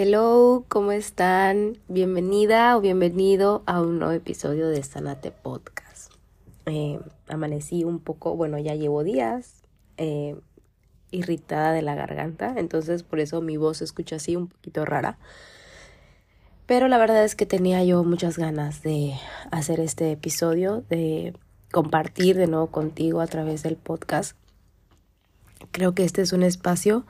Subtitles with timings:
[0.00, 1.76] Hello, ¿cómo están?
[1.88, 6.12] Bienvenida o bienvenido a un nuevo episodio de Sanate Podcast.
[6.66, 9.64] Eh, amanecí un poco, bueno, ya llevo días
[9.96, 10.36] eh,
[11.10, 15.18] irritada de la garganta, entonces por eso mi voz se escucha así un poquito rara.
[16.66, 19.14] Pero la verdad es que tenía yo muchas ganas de
[19.50, 21.34] hacer este episodio, de
[21.72, 24.36] compartir de nuevo contigo a través del podcast.
[25.72, 27.04] Creo que este es un espacio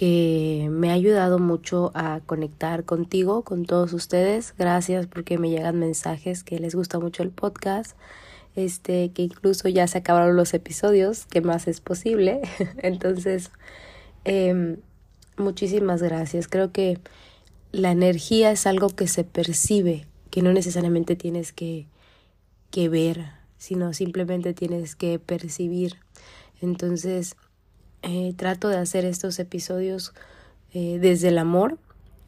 [0.00, 4.54] que me ha ayudado mucho a conectar contigo, con todos ustedes.
[4.56, 7.98] Gracias porque me llegan mensajes que les gusta mucho el podcast,
[8.56, 12.40] este, que incluso ya se acabaron los episodios, que más es posible.
[12.78, 13.50] Entonces,
[14.24, 14.78] eh,
[15.36, 16.48] muchísimas gracias.
[16.48, 16.98] Creo que
[17.70, 21.88] la energía es algo que se percibe, que no necesariamente tienes que,
[22.70, 25.96] que ver, sino simplemente tienes que percibir.
[26.62, 27.36] Entonces,
[28.02, 30.12] eh, trato de hacer estos episodios
[30.72, 31.78] eh, desde el amor,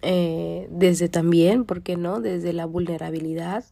[0.02, 2.20] eh, desde también, ¿por qué no?
[2.20, 3.64] Desde la vulnerabilidad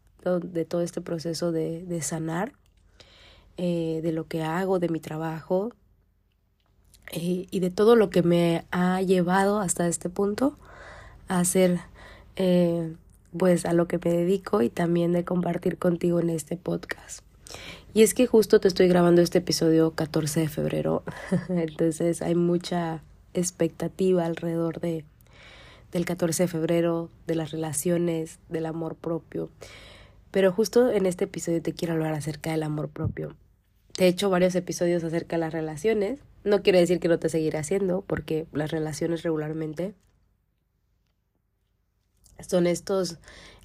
[0.42, 2.52] de todo este proceso de, de sanar,
[3.56, 5.72] de lo que hago, de mi trabajo
[7.12, 10.56] y de todo lo que me ha llevado hasta este punto
[11.28, 11.80] a hacer
[13.36, 17.22] pues a lo que me dedico y también de compartir contigo en este podcast.
[17.92, 21.02] Y es que justo te estoy grabando este episodio 14 de febrero,
[21.48, 23.02] entonces hay mucha
[23.34, 25.04] expectativa alrededor de
[25.92, 29.50] del 14 de febrero, de las relaciones, del amor propio.
[30.30, 33.34] Pero justo en este episodio te quiero hablar acerca del amor propio.
[33.94, 36.20] Te he hecho varios episodios acerca de las relaciones.
[36.44, 39.94] No quiere decir que no te seguiré haciendo, porque las relaciones regularmente
[42.38, 43.18] son estos,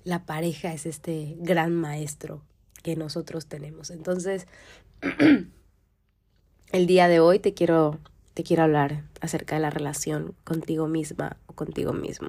[0.03, 2.41] la pareja es este gran maestro
[2.85, 3.89] que nosotros tenemos.
[3.89, 4.45] Entonces,
[6.71, 7.97] el día de hoy te quiero,
[8.35, 12.27] te quiero hablar acerca de la relación contigo misma o contigo mismo.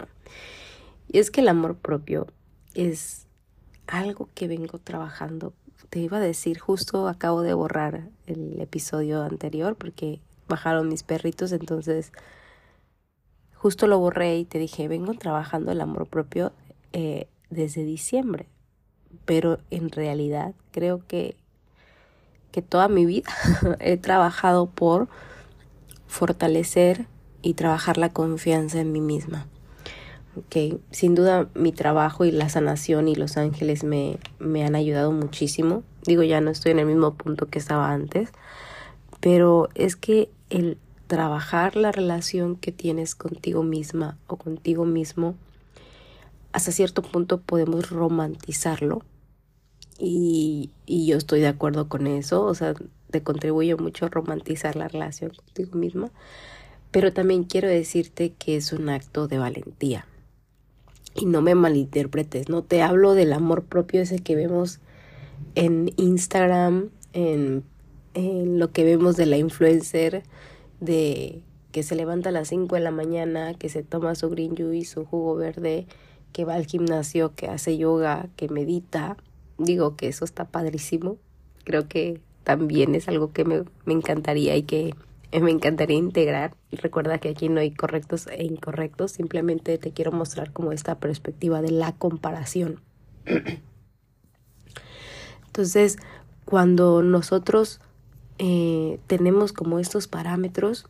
[1.08, 2.26] Y es que el amor propio
[2.72, 3.26] es
[3.86, 5.52] algo que vengo trabajando.
[5.90, 11.52] Te iba a decir, justo acabo de borrar el episodio anterior porque bajaron mis perritos,
[11.52, 12.12] entonces
[13.52, 16.54] justo lo borré y te dije, vengo trabajando el amor propio
[16.94, 18.48] eh, desde diciembre
[19.24, 21.36] pero en realidad creo que,
[22.52, 23.30] que toda mi vida
[23.80, 25.08] he trabajado por
[26.06, 27.06] fortalecer
[27.42, 29.46] y trabajar la confianza en mí misma.
[30.36, 30.78] Okay.
[30.90, 35.82] Sin duda mi trabajo y la sanación y los ángeles me, me han ayudado muchísimo.
[36.04, 38.30] Digo, ya no estoy en el mismo punto que estaba antes,
[39.20, 45.36] pero es que el trabajar la relación que tienes contigo misma o contigo mismo
[46.52, 49.02] hasta cierto punto podemos romantizarlo.
[49.98, 52.74] Y, y yo estoy de acuerdo con eso, o sea,
[53.10, 56.10] te contribuye mucho a romantizar la relación contigo misma,
[56.90, 60.06] pero también quiero decirte que es un acto de valentía.
[61.14, 64.80] Y no me malinterpretes, no te hablo del amor propio ese que vemos
[65.54, 67.64] en Instagram, en,
[68.12, 70.24] en lo que vemos de la influencer,
[70.80, 71.42] de
[71.72, 74.92] que se levanta a las 5 de la mañana, que se toma su green juice,
[74.92, 75.86] su jugo verde,
[76.36, 79.16] que va al gimnasio, que hace yoga, que medita.
[79.56, 81.16] Digo que eso está padrísimo.
[81.64, 84.94] Creo que también es algo que me, me encantaría y que
[85.32, 86.54] me encantaría integrar.
[86.72, 91.62] Recuerda que aquí no hay correctos e incorrectos, simplemente te quiero mostrar como esta perspectiva
[91.62, 92.82] de la comparación.
[95.46, 95.96] Entonces,
[96.44, 97.80] cuando nosotros
[98.36, 100.86] eh, tenemos como estos parámetros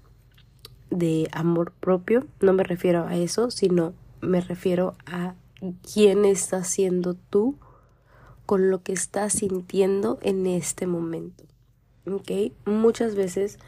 [0.90, 5.34] de amor propio, no me refiero a eso, sino me refiero a
[5.93, 7.56] quién estás siendo tú
[8.44, 11.44] con lo que estás sintiendo en este momento.
[12.65, 13.59] Muchas veces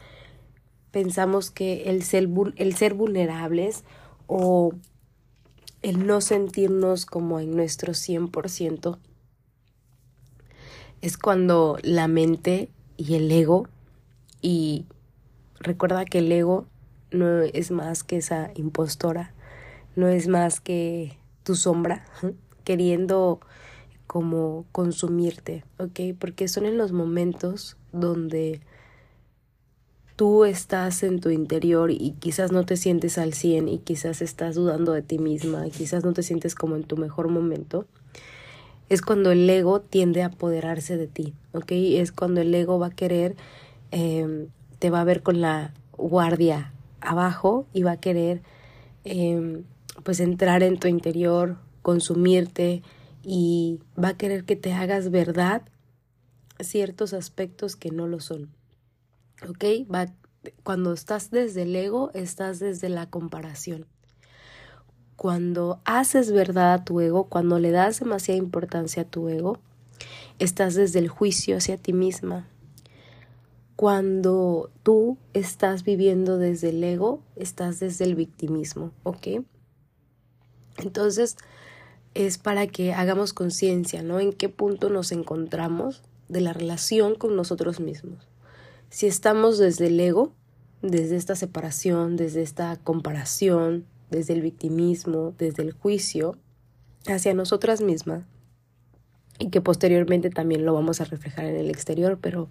[0.91, 3.83] pensamos que el ser, el ser vulnerables
[4.27, 4.73] o
[5.81, 8.97] el no sentirnos como en nuestro 100%
[11.01, 13.67] es cuando la mente y el ego,
[14.41, 14.85] y
[15.59, 16.65] recuerda que el ego
[17.11, 19.33] no es más que esa impostora
[19.95, 22.05] no es más que tu sombra
[22.63, 23.39] queriendo
[24.07, 26.17] como consumirte, ¿ok?
[26.17, 28.61] Porque son en los momentos donde
[30.15, 34.55] tú estás en tu interior y quizás no te sientes al 100 y quizás estás
[34.55, 37.85] dudando de ti misma y quizás no te sientes como en tu mejor momento,
[38.89, 41.71] es cuando el ego tiende a apoderarse de ti, ¿ok?
[41.71, 43.35] Es cuando el ego va a querer,
[43.91, 44.47] em,
[44.79, 48.41] te va a ver con la guardia abajo y va a querer
[49.05, 49.63] em,
[50.03, 52.83] pues entrar en tu interior, consumirte
[53.23, 55.63] y va a querer que te hagas verdad
[56.59, 58.49] ciertos aspectos que no lo son.
[59.47, 59.63] ¿Ok?
[59.93, 60.07] Va,
[60.63, 63.85] cuando estás desde el ego, estás desde la comparación.
[65.15, 69.59] cuando haces verdad a tu ego, cuando le das demasiada importancia a tu ego,
[70.39, 72.47] estás desde el juicio hacia ti misma.
[73.75, 79.27] Cuando tú estás viviendo desde el ego, estás desde el victimismo, ¿ok?
[80.79, 81.37] Entonces,
[82.13, 84.19] es para que hagamos conciencia, ¿no?
[84.19, 88.27] En qué punto nos encontramos de la relación con nosotros mismos.
[88.89, 90.33] Si estamos desde el ego,
[90.81, 96.37] desde esta separación, desde esta comparación, desde el victimismo, desde el juicio
[97.07, 98.23] hacia nosotras mismas
[99.37, 102.49] y que posteriormente también lo vamos a reflejar en el exterior, pero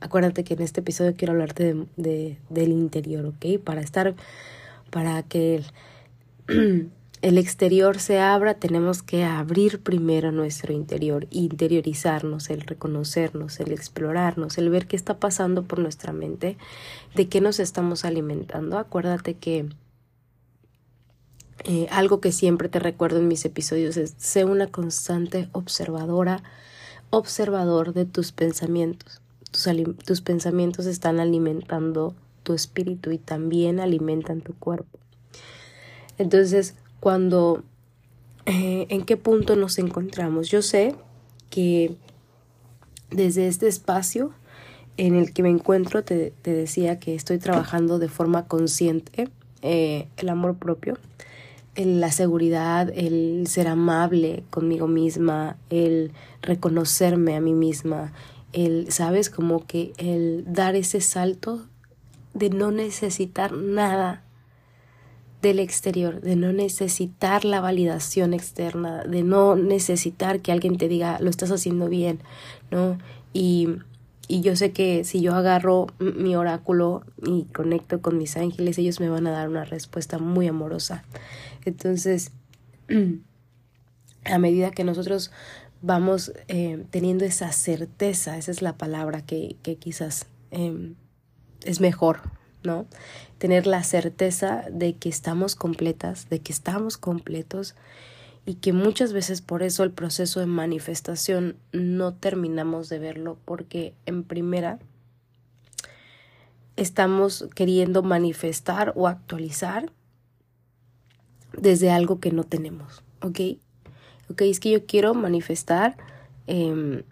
[0.00, 3.62] acuérdate que en este episodio quiero hablarte de, del interior, ¿ok?
[3.62, 4.14] Para estar,
[4.90, 5.62] para que
[7.22, 14.58] el exterior se abra, tenemos que abrir primero nuestro interior, interiorizarnos, el reconocernos, el explorarnos,
[14.58, 16.58] el ver qué está pasando por nuestra mente,
[17.14, 18.78] de qué nos estamos alimentando.
[18.78, 19.68] Acuérdate que
[21.64, 26.42] eh, algo que siempre te recuerdo en mis episodios es sé una constante observadora,
[27.10, 29.22] observador de tus pensamientos.
[29.50, 29.66] Tus,
[30.04, 34.98] tus pensamientos están alimentando tu espíritu y también alimentan tu cuerpo.
[36.18, 36.74] Entonces,
[37.04, 37.62] cuando,
[38.46, 40.48] eh, ¿en qué punto nos encontramos?
[40.48, 40.94] Yo sé
[41.50, 41.96] que
[43.10, 44.32] desde este espacio
[44.96, 49.28] en el que me encuentro, te, decía que estoy trabajando de forma consciente
[49.60, 50.96] eh, el amor propio,
[51.76, 56.10] la seguridad, el ser amable conmigo misma, el
[56.40, 58.14] reconocerme a mí misma,
[58.54, 61.66] el, sabes, como que el dar ese salto
[62.32, 64.23] de no necesitar nada
[65.48, 71.18] del exterior, de no necesitar la validación externa, de no necesitar que alguien te diga
[71.20, 72.20] lo estás haciendo bien,
[72.70, 72.98] ¿no?
[73.32, 73.68] Y,
[74.26, 79.00] y yo sé que si yo agarro mi oráculo y conecto con mis ángeles, ellos
[79.00, 81.04] me van a dar una respuesta muy amorosa.
[81.66, 82.32] Entonces,
[84.24, 85.30] a medida que nosotros
[85.82, 90.94] vamos eh, teniendo esa certeza, esa es la palabra que, que quizás em,
[91.64, 92.22] es mejor,
[92.64, 92.86] ¿no?
[93.38, 97.74] Tener la certeza de que estamos completas, de que estamos completos
[98.46, 103.94] y que muchas veces por eso el proceso de manifestación no terminamos de verlo porque
[104.06, 104.78] en primera
[106.76, 109.92] estamos queriendo manifestar o actualizar
[111.56, 113.40] desde algo que no tenemos, ¿ok?
[114.30, 115.96] Ok, es que yo quiero manifestar,
[116.46, 117.02] em,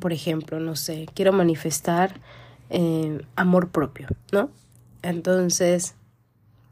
[0.00, 2.20] por ejemplo, no sé, quiero manifestar
[2.70, 4.50] em, amor propio, ¿no?
[5.02, 5.94] Entonces,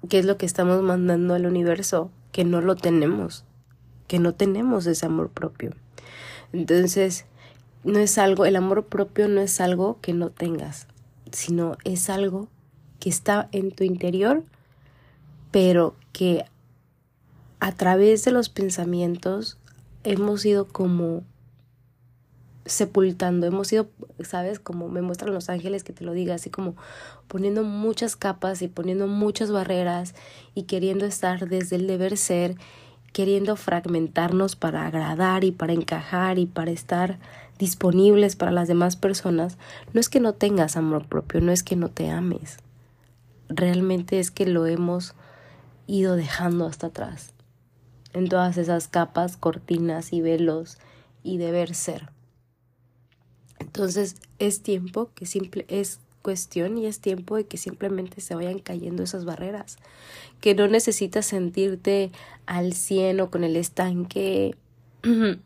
[0.09, 2.11] ¿qué es lo que estamos mandando al universo?
[2.33, 3.45] Que no lo tenemos,
[4.09, 5.73] que no tenemos ese amor propio.
[6.53, 7.27] Entonces,
[7.85, 10.87] no es algo, el amor propio no es algo que no tengas,
[11.31, 12.49] sino es algo
[12.99, 14.45] que está en tu interior
[15.57, 16.45] pero que
[17.61, 19.57] a través de los pensamientos
[20.05, 21.25] hemos ido como
[22.67, 23.89] sepultando, hemos ido,
[24.25, 26.77] sabes, como me muestran los ángeles que te lo diga, así como
[27.29, 30.15] poniendo muchas capas y poniendo muchas barreras
[30.55, 32.57] y queriendo estar desde el deber ser,
[33.13, 37.19] queriendo fragmentarnos para agradar y para encajar y para estar
[37.59, 39.57] disponibles para las demás personas,
[39.95, 42.59] no es que no tengas amor propio, no es que no te ames,
[43.49, 45.15] realmente es que lo hemos
[45.87, 47.33] ido dejando hasta atrás,
[48.13, 50.79] en todas esas capas, cortinas y velos
[51.23, 52.16] y deber ser.
[53.59, 58.59] Entonces es tiempo que simple es cuestión y es tiempo de que simplemente se vayan
[58.59, 59.79] cayendo esas barreras,
[60.41, 62.11] que no necesitas sentirte
[62.47, 64.57] al cien o con el estanque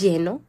[0.00, 0.40] lleno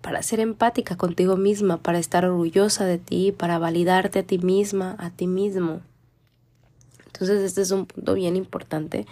[0.00, 4.96] para ser empática contigo misma, para estar orgullosa de ti, para validarte a ti misma,
[4.98, 5.80] a ti mismo.
[7.14, 9.06] Entonces este es un punto bien importante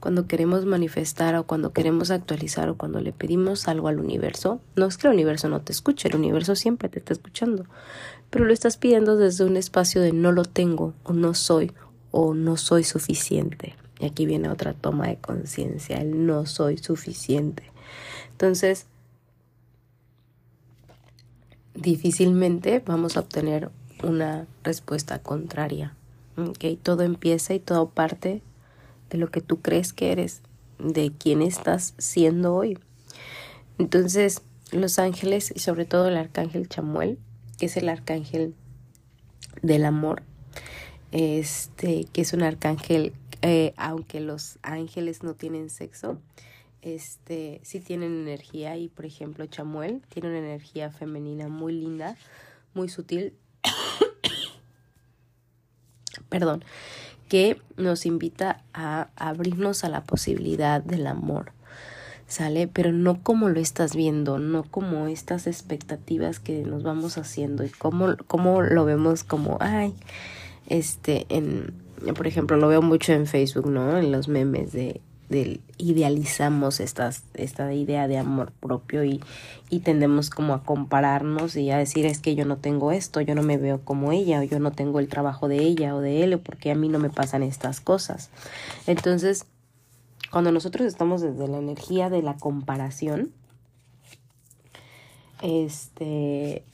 [0.00, 4.62] cuando queremos manifestar o cuando queremos actualizar o cuando le pedimos algo al universo.
[4.74, 7.66] No es que el universo no te escuche, el universo siempre te está escuchando,
[8.30, 11.72] pero lo estás pidiendo desde un espacio de no lo tengo o no soy
[12.10, 13.76] o no soy suficiente.
[14.00, 17.64] Y aquí viene otra toma de conciencia, el no soy suficiente.
[18.30, 18.86] Entonces,
[21.74, 23.70] difícilmente vamos a obtener
[24.02, 25.94] una respuesta contraria
[26.36, 28.42] Okay, todo empieza y todo parte
[29.10, 30.42] de lo que tú crees que eres,
[30.78, 32.78] de quién estás siendo hoy.
[33.78, 37.18] Entonces, los ángeles y sobre todo el arcángel Chamuel,
[37.58, 38.54] que es el arcángel
[39.60, 40.22] del amor,
[41.10, 43.12] este, que es un arcángel,
[43.42, 46.18] eh, aunque los ángeles no tienen sexo,
[46.80, 52.16] este, sí tienen energía y por ejemplo Chamuel tiene una energía femenina muy linda,
[52.74, 53.34] muy sutil,
[56.28, 56.64] perdón,
[57.28, 61.52] que nos invita a abrirnos a la posibilidad del amor.
[62.26, 62.66] ¿Sale?
[62.66, 67.68] Pero no como lo estás viendo, no como estas expectativas que nos vamos haciendo y
[67.68, 69.94] cómo lo vemos como, ay,
[70.66, 71.74] este, en,
[72.14, 73.98] por ejemplo, lo veo mucho en Facebook, ¿no?
[73.98, 75.00] En los memes de
[75.78, 79.20] idealizamos esta idea de amor propio y,
[79.70, 83.34] y tendemos como a compararnos y a decir es que yo no tengo esto, yo
[83.34, 86.22] no me veo como ella, o yo no tengo el trabajo de ella o de
[86.22, 88.30] él, o porque a mí no me pasan estas cosas.
[88.86, 89.46] Entonces,
[90.30, 93.32] cuando nosotros estamos desde la energía de la comparación,
[95.40, 96.64] este,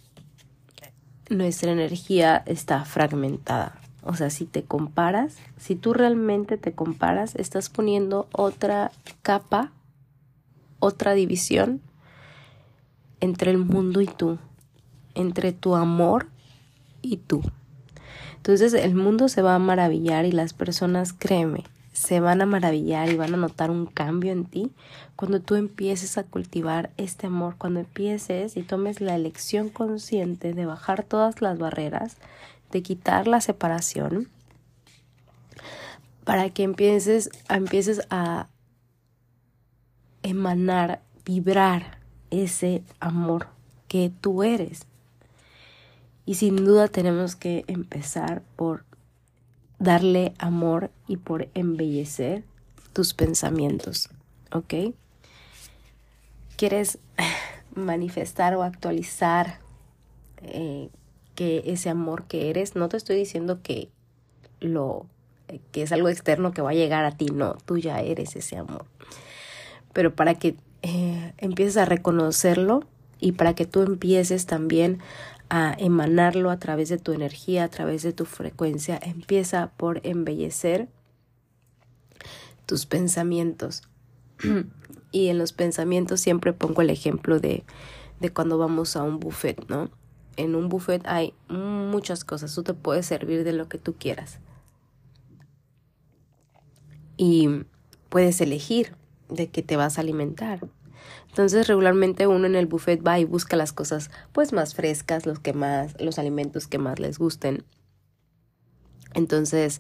[1.28, 3.77] nuestra energía está fragmentada.
[4.02, 9.72] O sea, si te comparas, si tú realmente te comparas, estás poniendo otra capa,
[10.78, 11.80] otra división
[13.20, 14.38] entre el mundo y tú,
[15.14, 16.28] entre tu amor
[17.02, 17.42] y tú.
[18.36, 23.10] Entonces el mundo se va a maravillar y las personas, créeme, se van a maravillar
[23.10, 24.70] y van a notar un cambio en ti
[25.16, 30.64] cuando tú empieces a cultivar este amor, cuando empieces y tomes la elección consciente de
[30.64, 32.16] bajar todas las barreras
[32.70, 34.28] de quitar la separación
[36.24, 38.48] para que empieces, empieces a
[40.22, 41.98] emanar, vibrar
[42.30, 43.48] ese amor
[43.88, 44.82] que tú eres.
[46.26, 48.84] Y sin duda tenemos que empezar por
[49.78, 52.44] darle amor y por embellecer
[52.92, 54.10] tus pensamientos,
[54.52, 54.94] ¿ok?
[56.56, 56.98] ¿Quieres
[57.74, 59.60] manifestar o actualizar
[60.42, 60.90] eh,
[61.38, 63.90] que ese amor que eres, no te estoy diciendo que
[64.58, 65.06] lo
[65.70, 68.56] que es algo externo que va a llegar a ti, no, tú ya eres ese
[68.56, 68.86] amor.
[69.92, 72.88] Pero para que eh, empieces a reconocerlo
[73.20, 74.98] y para que tú empieces también
[75.48, 80.88] a emanarlo a través de tu energía, a través de tu frecuencia, empieza por embellecer
[82.66, 83.84] tus pensamientos.
[85.12, 87.62] y en los pensamientos siempre pongo el ejemplo de,
[88.18, 89.88] de cuando vamos a un buffet, ¿no?
[90.38, 94.38] En un buffet hay muchas cosas, tú te puedes servir de lo que tú quieras.
[97.16, 97.64] Y
[98.08, 98.94] puedes elegir
[99.28, 100.60] de qué te vas a alimentar.
[101.28, 105.40] Entonces regularmente uno en el buffet va y busca las cosas pues más frescas, los
[105.40, 107.64] que más, los alimentos que más les gusten.
[109.14, 109.78] Entonces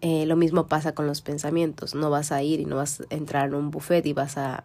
[0.00, 1.94] eh, lo mismo pasa con los pensamientos.
[1.94, 4.64] No vas a ir y no vas a entrar en un buffet y vas a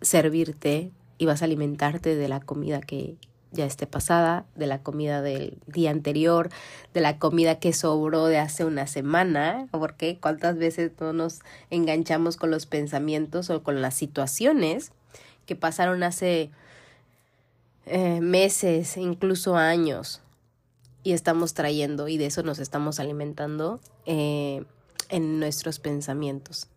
[0.00, 3.16] servirte y vas a alimentarte de la comida que,
[3.52, 6.50] ya esté pasada, de la comida del día anterior,
[6.94, 11.40] de la comida que sobró de hace una semana, porque cuántas veces no nos
[11.70, 14.92] enganchamos con los pensamientos o con las situaciones
[15.46, 16.50] que pasaron hace
[17.86, 20.22] eh, meses, incluso años,
[21.02, 24.64] y estamos trayendo y de eso nos estamos alimentando eh,
[25.08, 26.68] en nuestros pensamientos.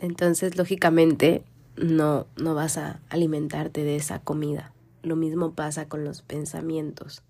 [0.00, 1.42] Entonces, lógicamente,
[1.76, 4.72] no, no vas a alimentarte de esa comida.
[5.06, 7.22] Lo mismo pasa con los pensamientos.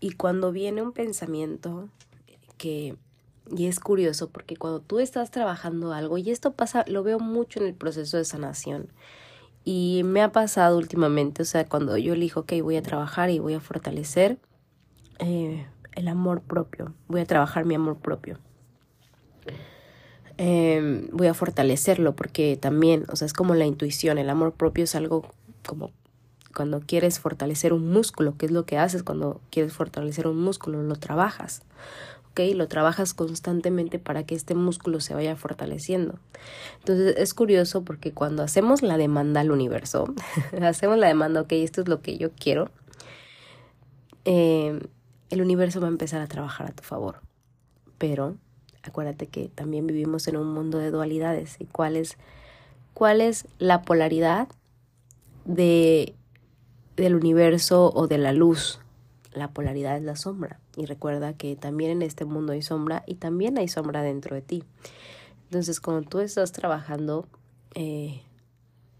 [0.00, 1.90] Y cuando viene un pensamiento
[2.56, 2.96] que,
[3.54, 7.60] y es curioso porque cuando tú estás trabajando algo, y esto pasa, lo veo mucho
[7.60, 8.88] en el proceso de sanación,
[9.64, 13.38] y me ha pasado últimamente, o sea, cuando yo elijo que voy a trabajar y
[13.38, 14.38] voy a fortalecer
[15.18, 18.38] eh, el amor propio, voy a trabajar mi amor propio.
[20.38, 24.84] Em, voy a fortalecerlo porque también, o sea, es como la intuición, el amor propio
[24.84, 25.26] es algo
[25.66, 25.90] como
[26.58, 30.82] cuando quieres fortalecer un músculo, ¿qué es lo que haces cuando quieres fortalecer un músculo?
[30.82, 31.62] Lo trabajas,
[32.32, 32.40] ¿ok?
[32.56, 36.18] Lo trabajas constantemente para que este músculo se vaya fortaleciendo.
[36.80, 40.12] Entonces es curioso porque cuando hacemos la demanda al universo,
[40.60, 42.72] hacemos la demanda, ok, esto es lo que yo quiero,
[44.24, 44.80] eh,
[45.30, 47.20] el universo va a empezar a trabajar a tu favor.
[47.98, 48.34] Pero
[48.82, 52.18] acuérdate que también vivimos en un mundo de dualidades y cuál es,
[52.94, 54.48] cuál es la polaridad
[55.44, 56.16] de
[57.02, 58.80] del universo o de la luz.
[59.32, 60.60] La polaridad es la sombra.
[60.76, 64.42] Y recuerda que también en este mundo hay sombra y también hay sombra dentro de
[64.42, 64.64] ti.
[65.44, 67.26] Entonces, cuando tú estás trabajando
[67.74, 68.22] eh,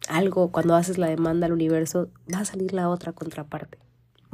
[0.09, 3.79] algo, cuando haces la demanda al universo, va a salir la otra contraparte.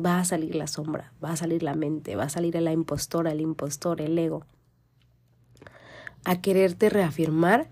[0.05, 3.33] Va a salir la sombra, va a salir la mente, va a salir la impostora,
[3.33, 4.45] el impostor, el ego.
[6.25, 7.69] A quererte reafirmar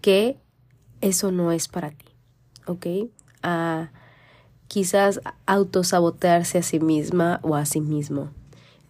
[0.00, 0.38] que
[1.00, 2.06] eso no es para ti.
[2.66, 2.86] ¿Ok?
[3.42, 3.90] A
[4.68, 8.30] quizás autosabotearse a sí misma o a sí mismo.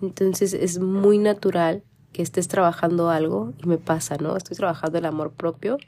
[0.00, 4.36] Entonces es muy natural que estés trabajando algo y me pasa, ¿no?
[4.36, 5.78] Estoy trabajando el amor propio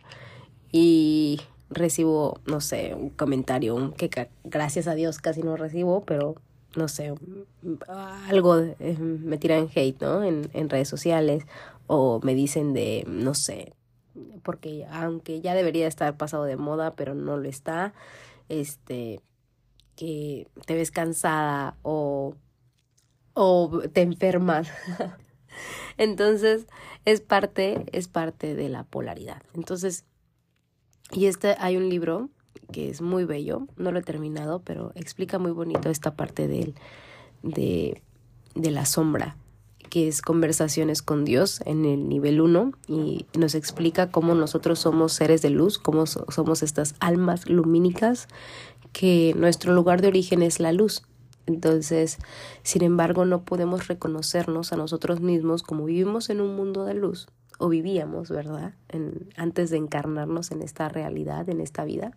[0.71, 1.41] y
[1.71, 6.35] recibo, no sé, un comentario, que gracias a Dios casi no recibo, pero
[6.77, 7.15] no sé,
[8.29, 10.23] algo, eh, me tiran hate, ¿no?
[10.23, 11.45] En, en redes sociales
[11.87, 13.73] o me dicen de, no sé,
[14.43, 17.95] porque aunque ya debería estar pasado de moda, pero no lo está,
[18.49, 19.21] este,
[19.99, 22.37] que te ves cansada o,
[23.35, 24.69] o te enfermas.
[25.97, 26.69] Entonces,
[27.05, 29.43] es parte, es parte de la polaridad.
[29.55, 30.05] Entonces,
[31.11, 32.31] y este hay un libro
[32.71, 36.75] que es muy bello, no lo he terminado, pero explica muy bonito esta parte de,
[37.43, 38.01] de,
[38.55, 39.37] de la sombra,
[39.91, 45.13] que es conversaciones con Dios en el nivel 1 y nos explica cómo nosotros somos
[45.13, 48.29] seres de luz, cómo somos estas almas lumínicas,
[48.93, 51.03] que nuestro lugar de origen es la luz.
[51.47, 52.19] Entonces,
[52.63, 57.27] sin embargo, no podemos reconocernos a nosotros mismos como vivimos en un mundo de luz,
[57.59, 58.75] o vivíamos, ¿verdad?
[58.89, 62.13] En, antes de encarnarnos en esta realidad, en esta vida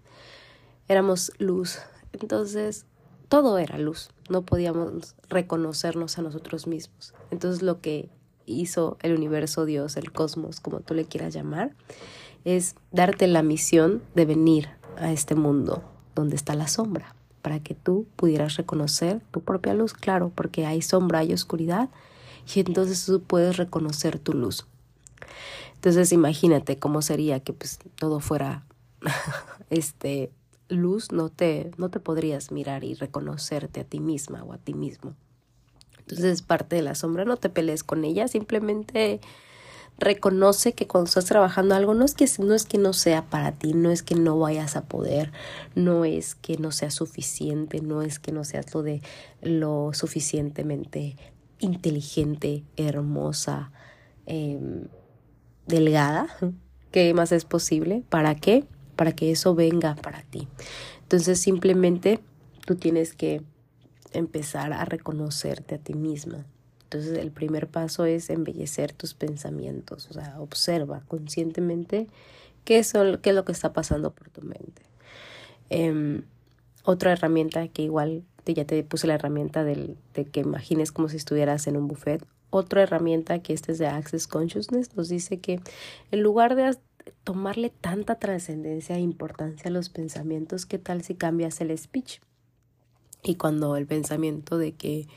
[0.87, 1.79] éramos luz.
[2.11, 2.85] Entonces,
[3.29, 4.09] todo era luz.
[4.29, 7.13] No podíamos reconocernos a nosotros mismos.
[7.31, 8.09] Entonces, lo que
[8.45, 11.73] hizo el universo, Dios, el cosmos, como tú le quieras llamar,
[12.43, 17.75] es darte la misión de venir a este mundo donde está la sombra, para que
[17.75, 21.89] tú pudieras reconocer tu propia luz, claro, porque hay sombra, hay oscuridad,
[22.53, 24.65] y entonces tú puedes reconocer tu luz.
[25.75, 28.63] Entonces imagínate cómo sería que pues todo fuera
[29.69, 30.31] este
[30.69, 34.73] luz no te, no te podrías mirar y reconocerte a ti misma o a ti
[34.73, 35.15] mismo.
[35.99, 39.21] Entonces es parte de la sombra, no te pelees con ella, simplemente
[39.97, 43.51] reconoce que cuando estás trabajando algo no es que no es que no sea para
[43.51, 45.31] ti, no es que no vayas a poder,
[45.75, 49.01] no es que no sea suficiente, no es que no seas lo de
[49.41, 51.17] lo suficientemente
[51.59, 53.71] inteligente, hermosa,
[54.25, 54.87] em,
[55.67, 56.27] delgada,
[56.91, 58.03] ¿qué más es posible?
[58.09, 58.65] ¿Para qué?
[59.01, 60.47] para que eso venga para ti.
[61.01, 62.19] Entonces simplemente
[62.67, 63.41] tú tienes que
[64.11, 66.45] empezar a reconocerte a ti misma.
[66.91, 72.07] Entonces el primer paso es embellecer tus pensamientos, o sea, observa conscientemente
[72.65, 74.81] qué es, qué es lo que está pasando por tu mente.
[75.69, 76.23] Em,
[76.83, 81.15] otra herramienta que igual ya te puse la herramienta del, de que imagines como si
[81.15, 82.25] estuvieras en un buffet.
[82.49, 85.61] Otra herramienta que este es de Access Consciousness nos dice que
[86.11, 86.77] en lugar de
[87.23, 92.19] tomarle tanta trascendencia e importancia a los pensamientos, ¿qué tal si cambias el speech?
[93.23, 95.07] Y cuando el pensamiento de que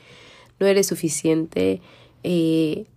[0.59, 1.81] no eres suficiente,
[2.23, 2.87] eh,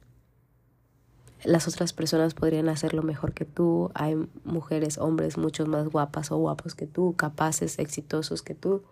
[1.45, 6.37] las otras personas podrían hacerlo mejor que tú, hay mujeres, hombres mucho más guapas o
[6.37, 8.83] guapos que tú, capaces, exitosos que tú.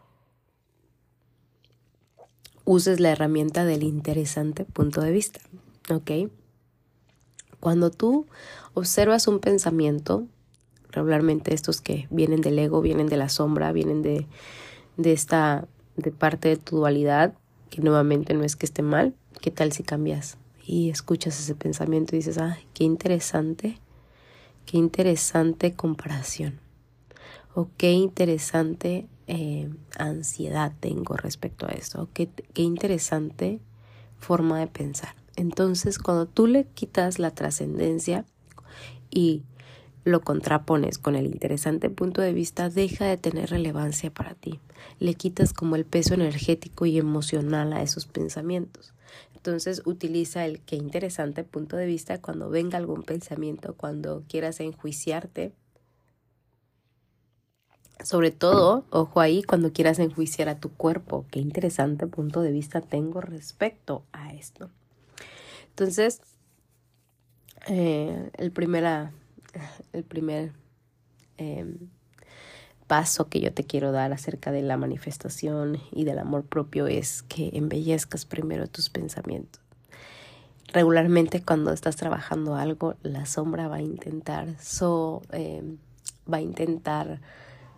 [2.64, 5.40] Uses la herramienta del interesante punto de vista,
[5.90, 6.30] ¿ok?
[7.60, 8.26] Cuando tú
[8.74, 10.26] observas un pensamiento,
[10.90, 14.26] regularmente estos que vienen del ego, vienen de la sombra, vienen de,
[14.96, 17.34] de esta de parte de tu dualidad,
[17.70, 22.14] que nuevamente no es que esté mal, ¿qué tal si cambias y escuchas ese pensamiento
[22.14, 23.78] y dices, ah, qué interesante,
[24.66, 26.60] qué interesante comparación,
[27.54, 33.60] o qué interesante eh, ansiedad tengo respecto a esto, qué, qué interesante
[34.18, 35.14] forma de pensar.
[35.36, 38.24] Entonces, cuando tú le quitas la trascendencia
[39.10, 39.42] y
[40.06, 44.60] lo contrapones con el interesante punto de vista, deja de tener relevancia para ti.
[45.00, 48.94] Le quitas como el peso energético y emocional a esos pensamientos.
[49.34, 55.52] Entonces utiliza el qué interesante punto de vista cuando venga algún pensamiento, cuando quieras enjuiciarte.
[58.04, 62.80] Sobre todo, ojo ahí, cuando quieras enjuiciar a tu cuerpo, qué interesante punto de vista
[62.80, 64.70] tengo respecto a esto.
[65.70, 66.20] Entonces,
[67.66, 69.12] eh, el, primera,
[69.92, 70.52] el primer
[71.38, 71.88] em,
[72.86, 77.22] paso que yo te quiero dar acerca de la manifestación y del amor propio es
[77.22, 79.60] que embellezcas primero tus pensamientos.
[80.72, 85.78] Regularmente cuando estás trabajando algo, la sombra va a intentar, so, em,
[86.32, 87.20] va a intentar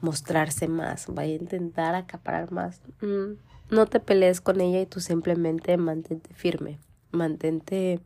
[0.00, 2.80] mostrarse más, va a intentar acaparar más.
[3.00, 3.36] Mm,
[3.74, 6.78] no te pelees con ella y tú simplemente mantente firme
[7.10, 8.00] mantente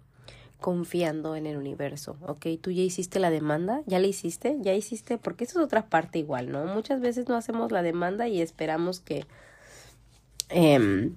[0.63, 2.47] confiando en el universo, ¿ok?
[2.59, 6.19] Tú ya hiciste la demanda, ya la hiciste, ya hiciste, porque eso es otra parte
[6.19, 6.65] igual, ¿no?
[6.65, 9.27] Muchas veces no hacemos la demanda y esperamos que,
[10.49, 11.15] em,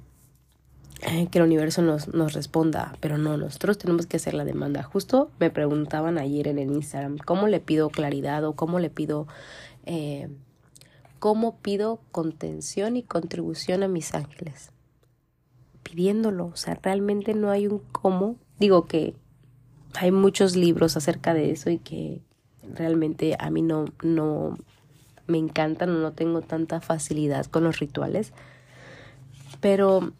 [1.01, 4.83] eh, que el universo nos, nos responda, pero no, nosotros tenemos que hacer la demanda.
[4.83, 9.27] Justo me preguntaban ayer en el Instagram, ¿cómo le pido claridad o cómo le pido...
[9.85, 10.27] Eh,
[11.19, 14.71] cómo pido contención y contribución a mis ángeles
[15.85, 16.47] pidiéndolo.
[16.47, 18.35] O sea, realmente no hay un cómo.
[18.59, 19.15] Digo que
[19.99, 22.21] hay muchos libros acerca de eso y que
[22.73, 24.57] realmente a mí no, no
[25.27, 28.33] me encantan no tengo tanta facilidad con los rituales.
[29.59, 30.11] Pero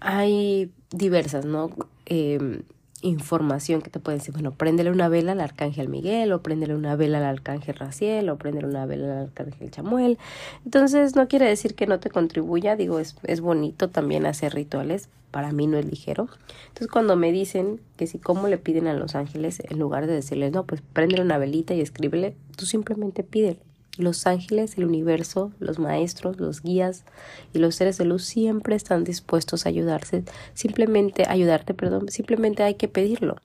[0.00, 1.70] hay diversas, ¿no?
[2.06, 2.62] Em,
[3.02, 6.96] información que te pueden decir, bueno, préndele una vela al arcángel Miguel, o préndele una
[6.96, 10.18] vela al arcángel Raciel, o préndele una vela al arcángel Chamuel.
[10.64, 15.08] Entonces, no quiere decir que no te contribuya, digo, es, es bonito también hacer rituales,
[15.30, 16.28] para mí no es ligero.
[16.68, 20.14] Entonces, cuando me dicen que si cómo le piden a los ángeles, en lugar de
[20.14, 23.67] decirles, no, pues préndele una velita y escríbele, tú simplemente pídele.
[23.96, 27.04] Los ángeles, el universo, los maestros, los guías
[27.52, 30.24] y los seres de luz siempre están dispuestos a ayudarse,
[30.54, 33.36] simplemente ayudarte, perdón, simplemente hay que pedirlo.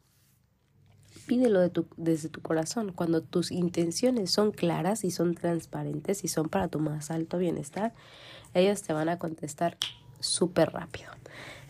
[1.26, 1.62] Pídelo
[1.96, 2.92] desde tu corazón.
[2.92, 7.94] Cuando tus intenciones son claras y son transparentes y son para tu más alto bienestar,
[8.54, 9.78] ellos te van a contestar
[10.20, 11.10] súper rápido.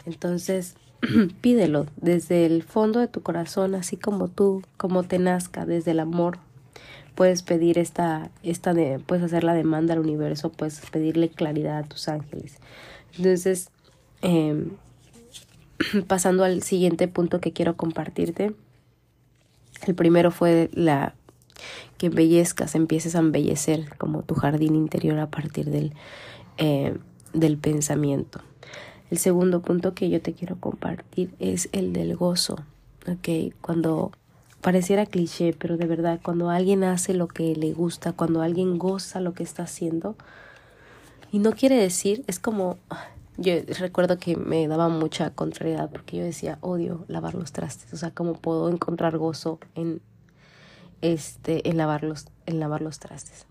[0.05, 0.75] Entonces,
[1.41, 5.99] pídelo desde el fondo de tu corazón, así como tú, como te nazca, desde el
[5.99, 6.39] amor,
[7.15, 11.83] puedes pedir esta, esta de, puedes hacer la demanda al universo, puedes pedirle claridad a
[11.83, 12.57] tus ángeles.
[13.17, 13.69] Entonces,
[14.21, 14.71] em,
[16.07, 18.53] pasando al siguiente punto que quiero compartirte,
[19.85, 21.15] el primero fue la
[21.97, 25.93] que embellezcas, empieces a embellecer como tu jardín interior a partir del,
[26.57, 26.97] eh,
[27.33, 28.41] del pensamiento.
[29.11, 32.55] El segundo punto que yo te quiero compartir es el del gozo.
[33.07, 33.53] ¿ok?
[33.61, 34.11] Cuando
[34.63, 39.19] pareciera cliché, pero de verdad, cuando alguien hace lo que le gusta, cuando alguien goza
[39.19, 40.15] lo que está haciendo,
[41.31, 42.77] y no quiere decir, es como,
[43.37, 47.97] yo recuerdo que me daba mucha contrariedad porque yo decía, odio lavar los trastes, o
[47.97, 50.01] sea, ¿cómo puedo encontrar gozo en,
[51.01, 53.47] este, en, lavar los, en lavar los trastes?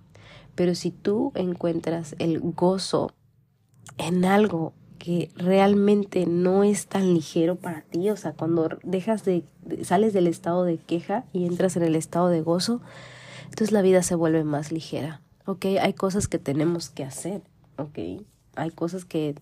[0.54, 3.12] Pero si tú encuentras el gozo
[3.98, 4.72] en algo
[5.02, 9.42] que realmente no es tan ligero para ti, o sea, cuando dejas de,
[9.82, 12.80] sales del estado de queja y entras en el estado de gozo,
[13.42, 15.66] entonces la vida se vuelve más ligera, ¿ok?
[15.80, 17.42] Hay cosas que tenemos que hacer,
[17.78, 18.22] ¿ok?
[18.54, 19.34] Hay cosas que,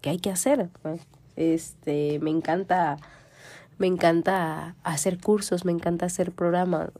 [0.00, 0.70] que hay que hacer,
[1.34, 2.96] Este, me encanta,
[3.78, 6.90] me encanta hacer cursos, me encanta hacer programas,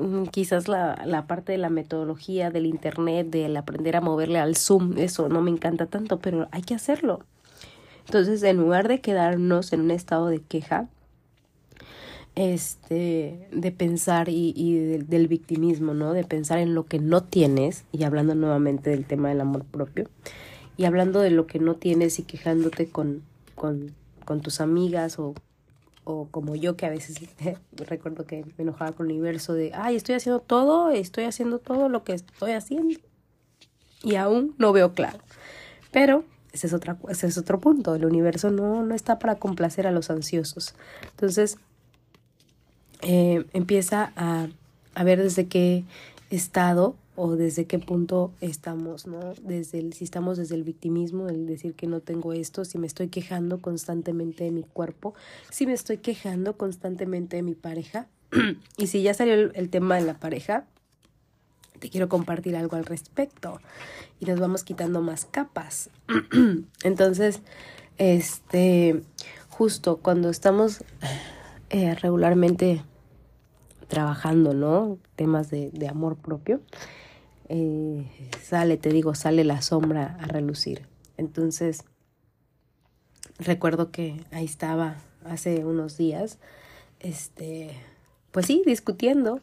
[0.00, 4.56] mm, quizás la, la parte de la metodología, del internet, del aprender a moverle al
[4.56, 7.20] Zoom, eso no me encanta tanto, pero hay que hacerlo,
[8.06, 10.88] entonces, en lugar de quedarnos en un estado de queja,
[12.34, 16.12] este, de pensar y, y del, victimismo, ¿no?
[16.12, 20.08] De pensar en lo que no tienes, y hablando nuevamente del tema del amor propio,
[20.76, 23.22] y hablando de lo que no tienes y quejándote con,
[23.54, 23.92] con,
[24.24, 25.34] con tus amigas o,
[26.02, 27.16] o como yo que a veces
[27.72, 31.88] recuerdo que me enojaba con el universo de, ay, estoy haciendo todo, estoy haciendo todo
[31.88, 32.98] lo que estoy haciendo
[34.02, 35.20] y aún no veo claro.
[35.92, 37.96] Pero ese es, otra, ese es otro punto.
[37.96, 40.74] El universo no, no está para complacer a los ansiosos.
[41.10, 41.58] Entonces,
[43.02, 44.46] eh, empieza a,
[44.94, 45.82] a, ver desde qué
[46.30, 49.34] estado o desde qué punto estamos, ¿no?
[49.42, 52.86] Desde el, si estamos desde el victimismo, el decir que no tengo esto, si me
[52.86, 55.14] estoy quejando constantemente de mi cuerpo,
[55.50, 58.06] si me estoy quejando constantemente de mi pareja.
[58.76, 60.66] y si ya salió el tema de la pareja,
[61.78, 63.60] te quiero compartir algo al respecto
[64.20, 65.90] y nos vamos quitando más capas.
[66.84, 67.40] Entonces,
[67.98, 69.02] este,
[69.48, 70.84] justo cuando estamos
[71.70, 72.82] eh, regularmente
[73.88, 74.98] trabajando, ¿no?
[75.16, 76.60] Temas de, amor propio,
[77.48, 78.06] eh,
[78.42, 80.86] sale, te digo, sale la sombra a relucir.
[81.16, 81.84] Entonces,
[83.38, 86.38] recuerdo que ahí estaba hace unos días,
[87.00, 87.70] este,
[88.32, 89.40] pues sí, discutiendo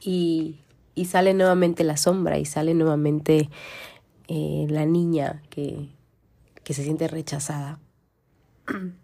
[0.00, 0.60] y
[0.94, 3.48] y sale nuevamente la sombra y sale nuevamente
[4.28, 5.88] eh, la niña que,
[6.64, 7.78] que se siente rechazada.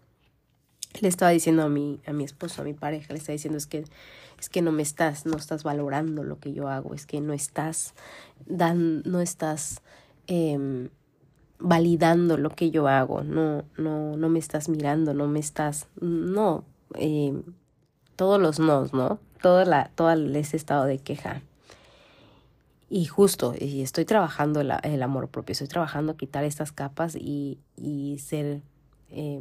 [1.01, 3.67] le estaba diciendo a mi, a mi esposo, a mi pareja, le estaba diciendo es
[3.67, 3.85] que
[4.39, 7.33] es que no me estás, no estás valorando lo que yo hago, es que no
[7.33, 7.93] estás
[8.45, 9.81] dan, no estás
[10.27, 10.89] eh,
[11.59, 16.63] validando lo que yo hago, no, no, no me estás mirando, no me estás, no,
[16.95, 17.33] eh,
[18.15, 19.19] todos los nos, ¿no?
[19.41, 21.41] Todo, la, todo ese estado de queja.
[22.89, 28.17] Y justo, y estoy trabajando el, amor propio, estoy trabajando quitar estas capas y, y
[28.17, 28.61] ser
[29.09, 29.39] eh,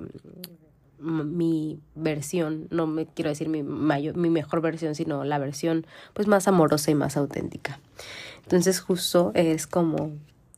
[1.00, 6.26] mi versión, no me quiero decir mi, mayor, mi mejor versión, sino la versión pues
[6.26, 7.80] más amorosa y más auténtica.
[8.42, 10.12] Entonces justo es como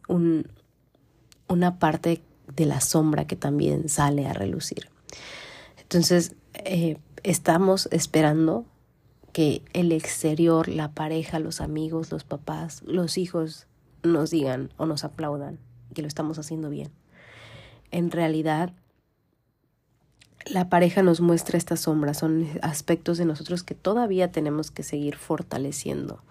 [0.09, 0.49] un,
[1.49, 2.23] una parte
[2.57, 4.89] de la sombra que también sale a relucir.
[5.83, 8.65] Entonces eh, estamos esperando
[9.33, 13.67] que el exterior, la pareja, los amigos, los papás, los hijos
[14.03, 15.59] nos digan o nos aplaudan
[15.95, 16.91] que lo estamos haciendo bien.
[17.91, 18.73] En realidad,
[20.47, 25.17] la pareja nos muestra estas sombras, son aspectos de nosotros que todavía tenemos que seguir
[25.17, 26.23] fortaleciendo,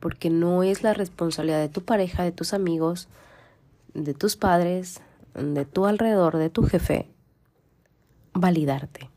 [0.00, 3.08] porque no es la responsabilidad de tu pareja, de tus amigos,
[3.94, 5.00] de tus padres,
[5.34, 7.08] de tu alrededor, de tu jefe,
[8.32, 9.11] validarte.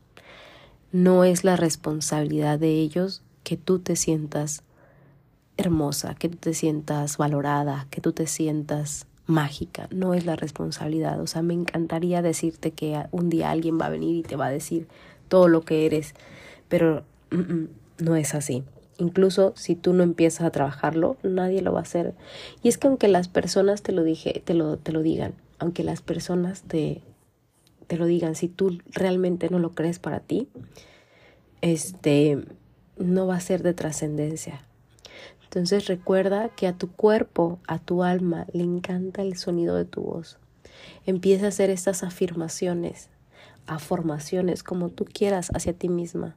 [0.92, 4.62] No es la responsabilidad de ellos que tú te sientas
[5.56, 11.20] hermosa, que tú te sientas valorada, que tú te sientas mágica, no es la responsabilidad.
[11.20, 14.46] O sea, me encantaría decirte que un día alguien va a venir y te va
[14.46, 14.86] a decir
[15.28, 16.14] todo lo que eres,
[16.68, 17.04] pero
[17.98, 18.64] no es así.
[18.98, 22.14] Incluso si tú no empiezas a trabajarlo, nadie lo va a hacer.
[22.62, 25.84] Y es que aunque las personas te lo dije, te lo, te lo digan, aunque
[25.84, 27.02] las personas te,
[27.86, 30.48] te lo digan, si tú realmente no lo crees para ti,
[31.60, 32.44] este
[32.96, 34.62] no va a ser de trascendencia.
[35.44, 40.02] Entonces recuerda que a tu cuerpo, a tu alma, le encanta el sonido de tu
[40.02, 40.38] voz.
[41.06, 43.08] Empieza a hacer estas afirmaciones,
[43.66, 46.36] afirmaciones, como tú quieras hacia ti misma.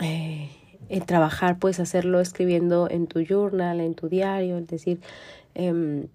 [0.00, 0.50] Eh,
[0.88, 5.00] el trabajar puedes hacerlo escribiendo en tu journal, en tu diario, es decir,
[5.54, 6.08] em,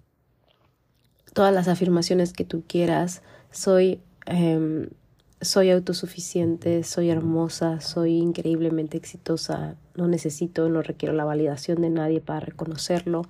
[1.34, 3.22] todas las afirmaciones que tú quieras.
[3.50, 4.88] Soy em,
[5.40, 12.20] soy autosuficiente, soy hermosa, soy increíblemente exitosa, no necesito, no requiero la validación de nadie
[12.20, 13.22] para reconocerlo.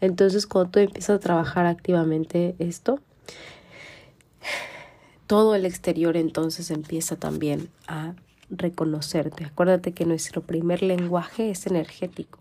[0.00, 2.98] Entonces, cuando tú empiezas a trabajar activamente esto,
[5.26, 8.14] todo el exterior entonces empieza también a
[8.50, 9.44] reconocerte.
[9.44, 12.40] Acuérdate que nuestro primer lenguaje es energético.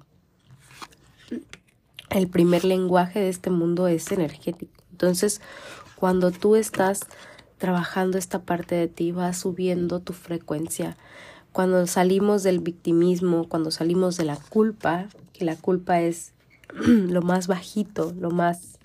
[2.10, 4.84] El primer lenguaje de este mundo es energético.
[4.92, 5.42] Entonces,
[6.06, 7.00] cuando tú estás
[7.58, 10.98] trabajando esta parte de ti, va subiendo tu frecuencia.
[11.52, 16.34] Cuando salimos del victimismo, cuando salimos de la culpa, que la culpa es
[16.86, 18.78] lo más bajito, lo más,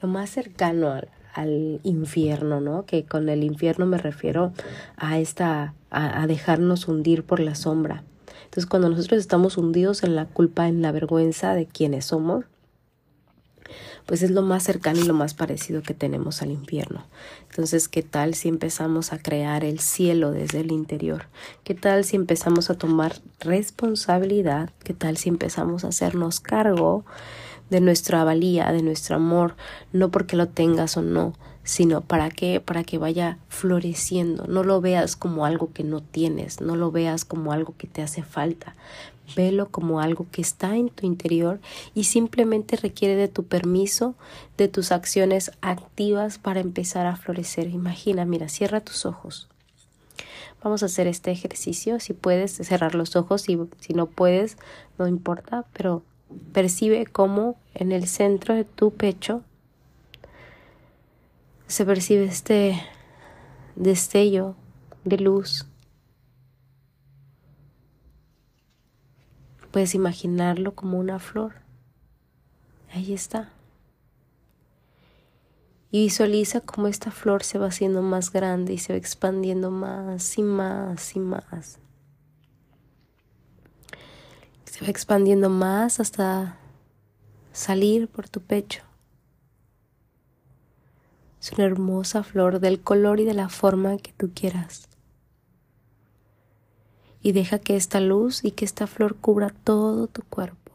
[0.00, 0.90] lo más cercano
[1.34, 2.86] al, infierno, ¿no?
[2.86, 4.54] Que con el infierno me refiero
[4.96, 8.04] a esta, a, a dejarnos hundir por la sombra.
[8.44, 12.46] Entonces, cuando nosotros estamos hundidos en la culpa, en la vergüenza de quienes somos,
[14.06, 17.04] pues es lo más cercano y lo más parecido que tenemos al infierno.
[17.50, 21.26] Entonces, ¿qué tal si empezamos a crear el cielo desde el interior?
[21.62, 24.70] ¿Qué tal si empezamos a tomar responsabilidad?
[24.82, 27.04] ¿Qué tal si empezamos a hacernos cargo
[27.70, 29.56] de nuestra valía, de nuestro amor,
[29.92, 31.32] no porque lo tengas o no,
[31.64, 34.46] sino para que para que vaya floreciendo.
[34.46, 38.02] No lo veas como algo que no tienes, no lo veas como algo que te
[38.02, 38.76] hace falta.
[39.36, 41.60] Velo como algo que está en tu interior
[41.94, 44.14] y simplemente requiere de tu permiso,
[44.56, 47.68] de tus acciones activas para empezar a florecer.
[47.68, 49.48] Imagina, mira, cierra tus ojos.
[50.62, 52.00] Vamos a hacer este ejercicio.
[52.00, 54.56] Si puedes cerrar los ojos y si no puedes,
[54.98, 56.02] no importa, pero
[56.52, 59.42] percibe cómo en el centro de tu pecho
[61.66, 62.80] se percibe este
[63.76, 64.54] destello
[65.04, 65.66] de luz.
[69.74, 71.54] Puedes imaginarlo como una flor.
[72.92, 73.50] Ahí está.
[75.90, 80.38] Y visualiza cómo esta flor se va haciendo más grande y se va expandiendo más
[80.38, 81.80] y más y más.
[84.64, 86.56] Se va expandiendo más hasta
[87.52, 88.84] salir por tu pecho.
[91.42, 94.86] Es una hermosa flor del color y de la forma que tú quieras.
[97.24, 100.72] Y deja que esta luz y que esta flor cubra todo tu cuerpo.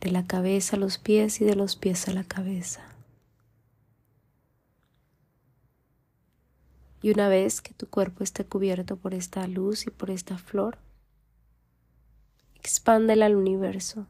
[0.00, 2.80] De la cabeza a los pies y de los pies a la cabeza.
[7.02, 10.78] Y una vez que tu cuerpo esté cubierto por esta luz y por esta flor,
[12.60, 14.06] expándela al universo.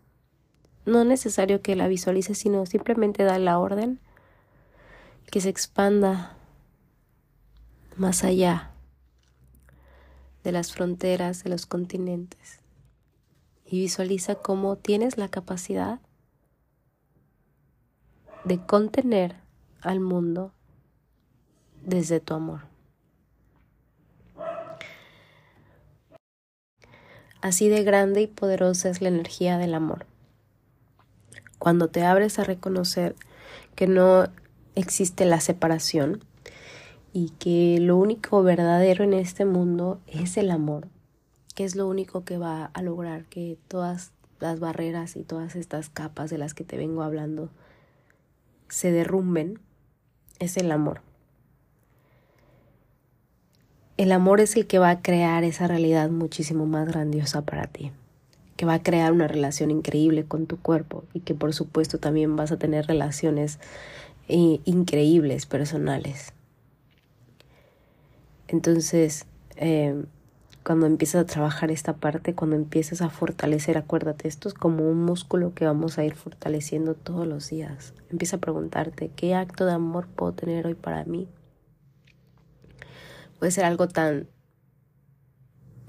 [0.85, 4.01] No es necesario que la visualices, sino simplemente da la orden
[5.31, 6.37] que se expanda
[7.97, 8.71] más allá
[10.44, 12.61] de las fronteras de los continentes
[13.64, 16.00] y visualiza cómo tienes la capacidad
[18.44, 19.37] de contener
[19.81, 20.52] al mundo
[21.83, 22.61] desde tu amor.
[27.40, 30.07] Así de grande y poderosa es la energía del amor.
[31.59, 33.16] Cuando te abres a reconocer
[33.74, 34.28] que no
[34.74, 36.24] existe la separación
[37.12, 40.88] y que lo único verdadero en este mundo es el amor,
[41.55, 45.88] que es lo único que va a lograr que todas las barreras y todas estas
[45.88, 47.51] capas de las que te vengo hablando
[48.68, 49.59] se derrumben,
[50.38, 51.03] es el amor.
[53.98, 57.92] El amor es el que va a crear esa realidad muchísimo más grandiosa para ti,
[58.57, 62.35] que va a crear una relación increíble con tu cuerpo y que por supuesto también
[62.35, 63.59] vas a tener relaciones
[64.29, 66.33] increíbles personales.
[68.53, 69.25] Entonces,
[69.57, 70.05] em,
[70.62, 75.03] cuando empiezas a trabajar esta parte, cuando empiezas a fortalecer, acuérdate, esto es como un
[75.03, 77.95] músculo que vamos a ir fortaleciendo todos los días.
[78.11, 81.29] Empieza a preguntarte, ¿qué acto de amor puedo tener hoy para mí?
[83.38, 84.29] Puede ser algo tan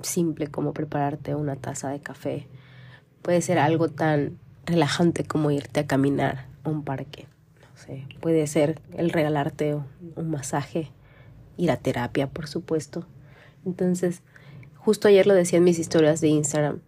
[0.02, 2.48] simple como prepararte una taza de café.
[3.22, 7.28] Puede ser algo tan relajante como irte a caminar a un parque.
[7.62, 9.76] No sé, puede ser el regalarte
[10.16, 10.92] un masaje,
[11.58, 13.06] ir a terapia, por supuesto.
[13.66, 14.22] Entonces,
[14.76, 16.82] justo ayer lo decía en mis historias de Instagram.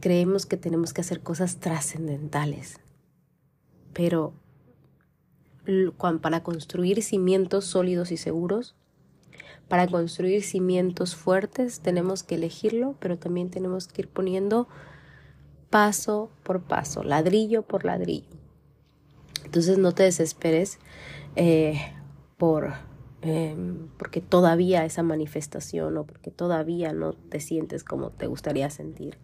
[0.00, 2.80] Creemos que tenemos que hacer cosas trascendentales,
[3.92, 4.34] pero
[6.20, 8.76] para construir cimientos sólidos y seguros,
[9.68, 14.68] para construir cimientos fuertes tenemos que elegirlo, pero también tenemos que ir poniendo
[15.70, 18.28] paso por paso, ladrillo por ladrillo.
[19.44, 20.78] Entonces no te desesperes
[21.34, 21.80] eh,
[22.36, 22.74] por
[23.26, 29.18] em, porque todavía esa manifestación o porque todavía no te sientes como te gustaría sentir.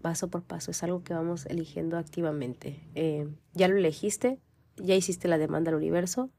[0.00, 2.80] Paso por paso es algo que vamos eligiendo activamente.
[2.94, 4.40] Eh, ya lo elegiste,
[4.76, 6.30] ya hiciste la demanda al universo,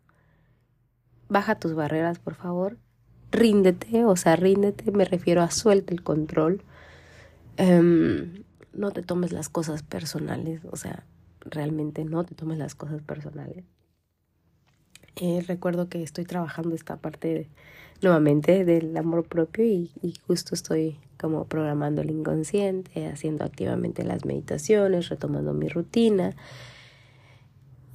[1.30, 2.78] baja tus barreras, por favor.
[3.32, 6.64] Ríndete, o sea, ríndete, me refiero a suelta el control.
[7.58, 11.06] Em, no te tomes las cosas personales, o sea,
[11.42, 13.66] realmente no te tomes las cosas personales.
[15.16, 17.50] Eh, recuerdo que estoy trabajando esta parte
[18.02, 24.26] nuevamente del amor propio y, y, justo estoy como programando el inconsciente, haciendo activamente las
[24.26, 26.36] meditaciones, retomando mi rutina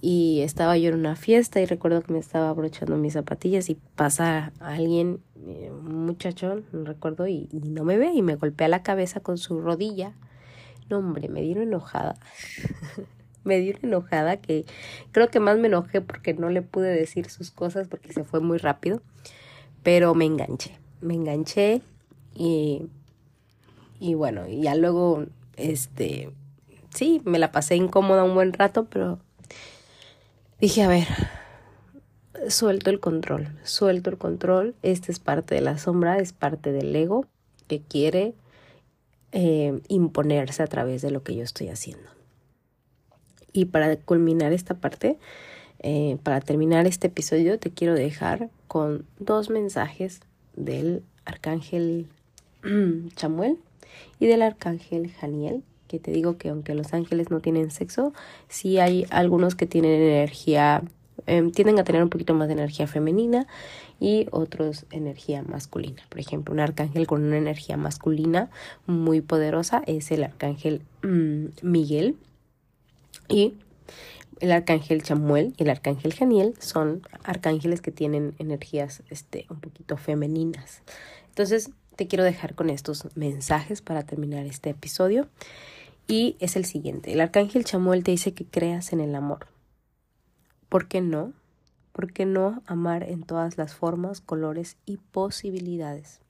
[0.00, 3.74] y estaba yo en una fiesta y recuerdo que me estaba abrochando mis zapatillas y
[3.96, 8.82] pasa alguien, eh, un muchachón, no recuerdo, y, no me ve y me golpea la
[8.82, 10.12] cabeza con su rodilla.
[10.88, 12.14] No, hombre, me dieron enojada.
[13.44, 14.64] me dieron enojada que
[15.12, 18.40] creo que más me enojé porque no le pude decir sus cosas porque se fue
[18.40, 19.02] muy rápido,
[19.82, 21.82] pero me enganché, me enganché
[22.34, 22.86] y,
[24.00, 26.30] y bueno, y ya luego, este,
[26.90, 29.18] sí, me la pasé incómoda un buen rato, pero
[30.60, 31.06] dije, a ver,
[32.48, 36.94] suelto el control, suelto el control, esta es parte de la sombra, es parte del
[36.94, 37.26] ego
[37.66, 38.34] que quiere
[39.32, 42.17] eh, imponerse a través de lo que yo estoy haciendo.
[43.58, 45.18] Y para culminar esta parte,
[45.80, 50.20] eh, para terminar este episodio, te quiero dejar con dos mensajes
[50.54, 52.06] del arcángel
[53.16, 53.58] Chamuel
[54.20, 58.12] y del arcángel Janiel que te digo que aunque los ángeles no tienen sexo,
[58.46, 60.84] sí hay algunos que tienen energía,
[61.26, 63.48] eh, tienden a tener un poquito más de energía femenina
[63.98, 66.02] y otros energía masculina.
[66.10, 68.50] Por ejemplo, un arcángel con una energía masculina
[68.86, 72.14] muy poderosa es el arcángel mm, Miguel
[73.28, 73.54] y
[74.40, 79.96] el arcángel Chamuel y el arcángel Janiel son arcángeles que tienen energías este, un poquito
[79.96, 80.82] femeninas.
[81.28, 85.28] Entonces, te quiero dejar con estos mensajes para terminar este episodio.
[86.06, 87.12] Y es el siguiente.
[87.12, 89.48] El arcángel Chamuel te dice que creas en el amor.
[90.68, 91.32] ¿Por qué no?
[91.92, 96.20] ¿Por qué no amar en todas las formas, colores y posibilidades?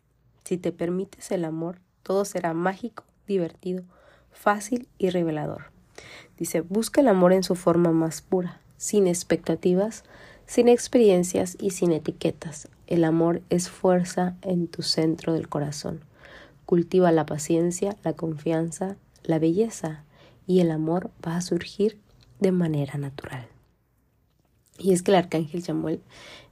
[0.45, 3.85] Si te permites el amor, todo será mágico, divertido,
[4.33, 5.78] fácil y revelador.
[6.39, 10.05] Dice, busca el amor en su forma más pura, sin expectativas,
[10.47, 12.69] sin experiencias y sin etiquetas.
[12.87, 16.01] El amor es fuerza en tu centro del corazón.
[16.65, 18.97] Cultiva la paciencia, la confianza
[19.29, 20.05] la belleza
[20.47, 22.01] y el amor va a surgir
[22.41, 23.47] de manera natural.
[24.79, 26.01] Y es que el arcángel Samuel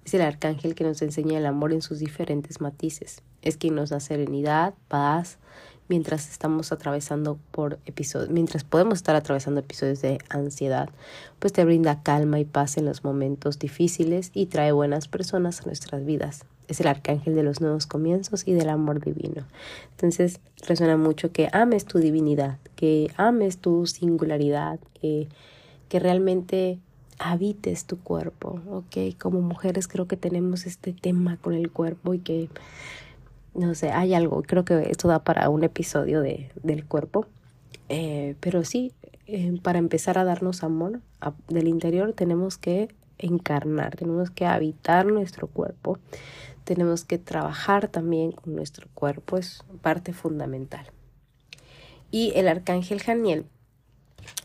[0.04, 3.22] es el arcángel que nos enseña el amor en sus diferentes matices.
[3.40, 5.38] Es quien nos da serenidad, paz,
[5.88, 10.88] mientras estamos atravesando por episodios, mientras podemos estar atravesando episodios de ansiedad,
[11.38, 15.64] pues te brinda calma y paz en los momentos difíciles y trae buenas personas a
[15.66, 19.44] nuestras vidas es el arcángel de los nuevos comienzos y del amor divino.
[19.92, 25.28] Entonces resuena mucho que ames tu divinidad, que ames tu singularidad, que,
[25.88, 26.78] que realmente
[27.18, 29.16] habites tu cuerpo, ¿ok?
[29.18, 32.48] Como mujeres creo que tenemos este tema con el cuerpo y que,
[33.56, 37.26] no sé, hay algo, creo que esto da para un episodio de, del cuerpo,
[37.88, 38.92] eh, pero sí,
[39.26, 41.00] eh, para empezar a darnos amor
[41.48, 42.88] del interior tenemos que
[43.18, 45.98] encarnar, tenemos que habitar nuestro cuerpo,
[46.64, 50.86] tenemos que trabajar también con nuestro cuerpo, es parte fundamental.
[52.10, 53.46] Y el arcángel Janiel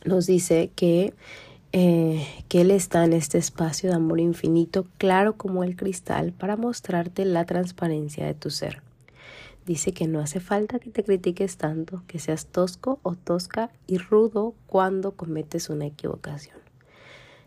[0.05, 1.13] nos dice que,
[1.73, 6.55] eh, que él está en este espacio de amor infinito, claro como el cristal, para
[6.55, 8.81] mostrarte la transparencia de tu ser.
[9.71, 13.99] Dice que no hace falta que te critiques tanto, que seas tosco o tosca y
[13.99, 16.57] rudo cuando cometes una equivocación.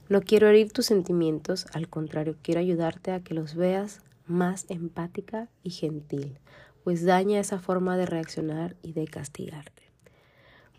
[0.08, 5.50] No quiero herir tus sentimientos, al contrario, quiero ayudarte a que los veas más empática
[5.62, 6.38] y gentil,
[6.82, 9.82] pues daña esa forma de reaccionar y de castigarte.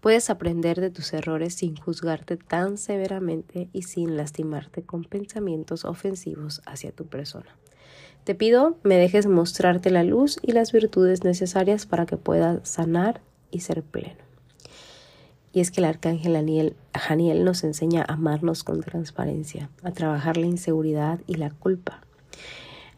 [0.02, 6.64] Puedes aprender de tus errores sin juzgarte tan severamente y sin lastimarte con pensamientos ofensivos
[6.66, 7.56] hacia tu persona.
[8.26, 13.22] Te pido me dejes mostrarte la luz y las virtudes necesarias para que puedas sanar
[13.52, 14.18] y ser pleno.
[15.54, 20.48] Y es que el arcángel Janiel nos enseña a amarnos con transparencia, a trabajar la
[20.48, 22.02] inseguridad y la culpa.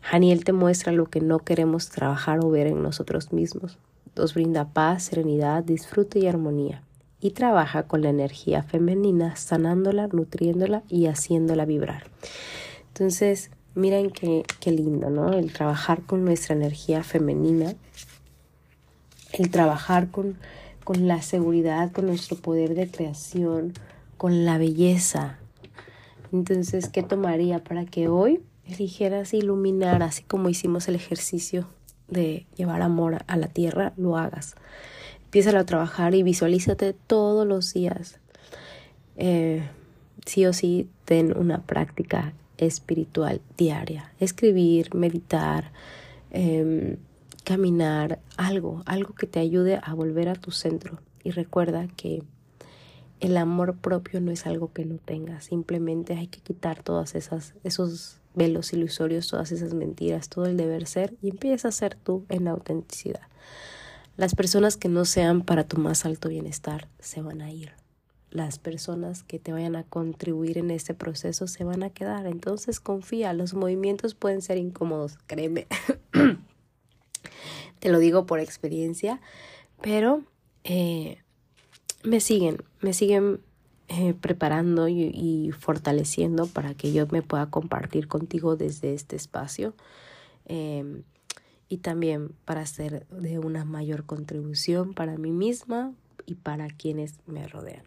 [0.01, 3.77] Janiel te muestra lo que no queremos trabajar o ver en nosotros mismos.
[4.15, 6.83] Nos brinda paz, serenidad, disfrute y armonía.
[7.19, 12.05] Y trabaja con la energía femenina, sanándola, nutriéndola y haciéndola vibrar.
[12.87, 15.33] Entonces, Miren qué, qué lindo, ¿no?
[15.33, 17.75] El trabajar con nuestra energía femenina,
[19.33, 20.35] el trabajar con,
[20.83, 23.73] con la seguridad, con nuestro poder de creación,
[24.17, 25.37] con la belleza.
[26.33, 31.67] Entonces, ¿qué tomaría para que hoy eligieras iluminar, así como hicimos el ejercicio
[32.07, 34.55] de llevar amor a la tierra, lo hagas?
[35.25, 38.17] Empieza a trabajar y visualízate todos los días.
[39.17, 39.61] Eh,
[40.25, 44.11] sí o sí, ten una práctica espiritual diaria.
[44.19, 45.71] Escribir, meditar,
[46.31, 46.97] em,
[47.43, 50.99] caminar, algo, algo que te ayude a volver a tu centro.
[51.23, 52.23] Y recuerda que
[53.19, 57.55] el amor propio no es algo que no tengas, simplemente hay que quitar todas esas
[57.63, 62.25] esos velos ilusorios, todas esas mentiras, todo el deber ser y empieza a ser tú
[62.29, 63.21] en la autenticidad.
[64.15, 67.71] Las personas que no sean para tu más alto bienestar se van a ir
[68.29, 72.25] las personas que te vayan a contribuir en este proceso se van a quedar.
[72.27, 75.67] Entonces confía, los movimientos pueden ser incómodos, créeme.
[77.79, 79.21] te lo digo por experiencia,
[79.81, 80.23] pero
[80.63, 81.19] eh,
[82.03, 83.41] me siguen, me siguen
[83.89, 89.73] eh, preparando y, fortaleciendo para que yo me pueda compartir contigo desde este espacio.
[90.45, 91.03] Em,
[91.69, 95.93] y también para hacer de una mayor contribución para mí misma
[96.25, 97.83] y para quienes me rodean.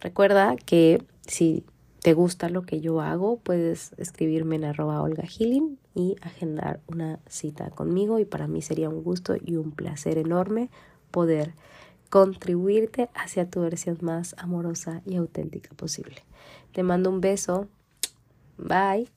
[0.00, 1.64] Recuerda que si
[2.02, 7.18] te gusta lo que yo hago, puedes escribirme en arroba Olga Healing y agendar una
[7.26, 10.70] cita conmigo y para mí sería un gusto y un placer enorme
[11.10, 11.54] poder
[12.10, 16.22] contribuirte hacia tu versión más amorosa y auténtica posible.
[16.72, 17.66] Te mando un beso.
[18.56, 19.15] Bye.